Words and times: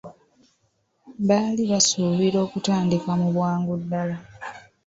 Baali 1.27 1.63
basuubira 1.71 2.37
okutandika 2.45 3.11
mu 3.19 3.27
bwangu 3.35 3.73
ddala. 3.81 4.17